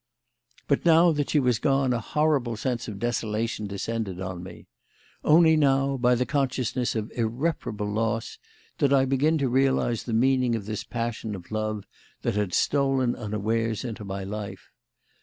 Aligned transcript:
But 0.67 0.83
now 0.83 1.11
that 1.11 1.29
she 1.29 1.39
was 1.39 1.59
gone 1.59 1.93
a 1.93 1.99
horrible 1.99 2.55
sense 2.57 2.87
of 2.87 2.97
desolation 2.97 3.67
descended 3.67 4.19
on 4.19 4.41
me. 4.41 4.65
Only 5.23 5.55
now, 5.55 5.95
by 5.95 6.15
the 6.15 6.25
consciousness 6.25 6.95
of 6.95 7.11
irreparable 7.13 7.85
loss, 7.85 8.39
did 8.79 8.91
I 8.93 9.05
begin 9.05 9.37
to 9.37 9.47
realise 9.47 10.01
the 10.01 10.13
meaning 10.13 10.55
of 10.55 10.65
this 10.65 10.83
passion 10.83 11.35
of 11.35 11.51
love 11.51 11.85
that 12.23 12.33
had 12.33 12.55
stolen 12.55 13.15
unawares 13.15 13.85
into 13.85 14.03
my 14.03 14.23
life. 14.23 14.71